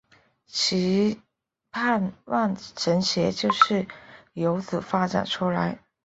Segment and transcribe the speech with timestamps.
[0.47, 1.21] 其
[1.69, 3.85] 盼望神学就是
[4.33, 5.77] 有此发展出来。